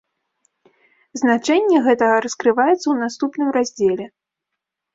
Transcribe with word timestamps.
Значэнне 1.23 1.77
гэтага 1.89 2.15
раскрываецца 2.27 2.81
ў 2.89 2.95
наступным 3.05 3.47
раздзеле. 3.61 4.05